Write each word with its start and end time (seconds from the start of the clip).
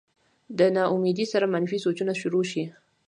د 0.57 0.59
نا 0.75 0.83
امېدۍ 0.95 1.25
سره 1.33 1.45
منفي 1.53 1.77
سوچونه 1.85 2.13
شورو 2.19 2.41
شي 2.51 2.63